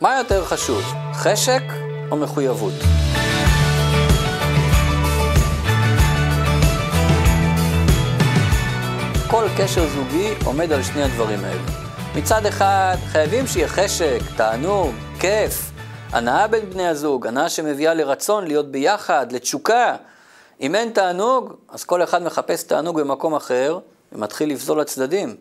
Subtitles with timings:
[0.00, 0.82] מה יותר חשוב,
[1.14, 1.62] חשק
[2.10, 2.72] או מחויבות?
[9.30, 11.62] כל קשר זוגי עומד על שני הדברים האלה.
[12.16, 15.70] מצד אחד, חייבים שיהיה חשק, תענוג, כיף,
[16.12, 19.96] הנאה בין בני הזוג, הנאה שמביאה לרצון להיות ביחד, לתשוקה.
[20.60, 23.78] אם אין תענוג, אז כל אחד מחפש תענוג במקום אחר
[24.12, 25.36] ומתחיל לפזול לצדדים.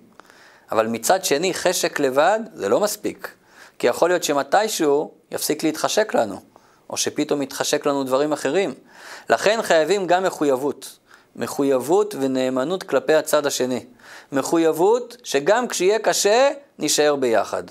[0.71, 3.38] אבל מצד שני, חשק לבד זה לא מספיק.
[3.80, 6.41] כי יכול להיות שמתישהו יפסיק להתחשק לנו,
[6.89, 8.74] או שפתאום יתחשק לנו דברים אחרים.
[9.29, 10.97] לכן חייבים גם מחויבות.
[11.36, 13.86] מחויבות ונאמנות כלפי הצד השני.
[14.32, 17.64] מחויבות שגם כשיהיה קשה, נישאר ביחד.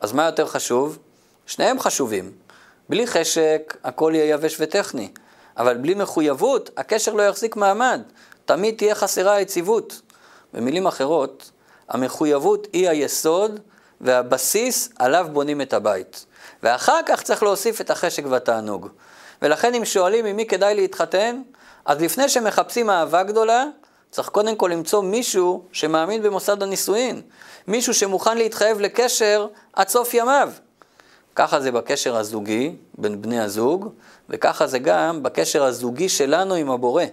[0.00, 0.98] אז מה יותר חשוב?
[1.46, 2.32] שניהם חשובים.
[2.88, 5.08] בלי חשק, הכל יהיה יבש וטכני.
[5.56, 8.00] אבל בלי מחויבות, הקשר לא יחזיק מעמד.
[8.44, 10.00] תמיד תהיה חסרה היציבות.
[10.54, 11.50] במילים אחרות,
[11.88, 13.60] המחויבות היא היסוד
[14.04, 16.26] והבסיס עליו בונים את הבית.
[16.62, 18.88] ואחר כך צריך להוסיף את החשק והתענוג.
[19.42, 21.42] ולכן אם שואלים עם מי כדאי להתחתן,
[21.84, 23.64] אז לפני שמחפשים אהבה גדולה,
[24.10, 27.22] צריך קודם כל למצוא מישהו שמאמין במוסד הנישואין,
[27.66, 30.50] מישהו שמוכן להתחייב לקשר עד סוף ימיו.
[31.34, 33.88] ככה זה בקשר הזוגי בין בני הזוג,
[34.28, 37.04] וככה זה גם בקשר הזוגי שלנו עם הבורא.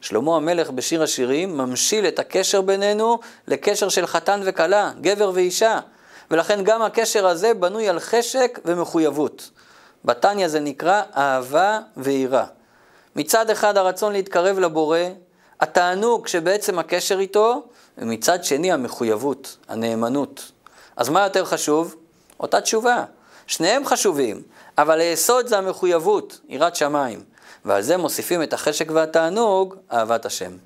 [0.00, 5.80] שלמה המלך בשיר השירים ממשיל את הקשר בינינו לקשר של חתן וכלה, גבר ואישה.
[6.30, 9.50] ולכן גם הקשר הזה בנוי על חשק ומחויבות.
[10.04, 12.44] בתניא זה נקרא אהבה ויראה.
[13.16, 14.98] מצד אחד הרצון להתקרב לבורא,
[15.60, 17.62] התענוג שבעצם הקשר איתו,
[17.98, 20.52] ומצד שני המחויבות, הנאמנות.
[20.96, 21.94] אז מה יותר חשוב?
[22.40, 23.04] אותה תשובה.
[23.46, 24.42] שניהם חשובים,
[24.78, 27.24] אבל היסוד זה המחויבות, יראת שמיים.
[27.64, 30.56] ועל זה מוסיפים את החשק והתענוג, אהבת השם.